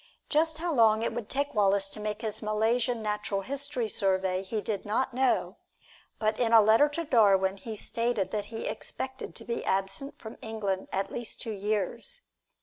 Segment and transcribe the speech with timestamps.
[0.29, 4.59] Just how long it would take Wallace to make his Malaysian natural history survey he
[4.59, 5.57] did not know,
[6.17, 10.39] but in a letter to Darwin he stated that he expected to be absent from
[10.41, 12.21] England at least two years.